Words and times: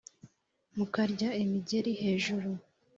Mukarya 0.75 1.29
imigeli 1.43 1.91
hejuru 2.01 2.49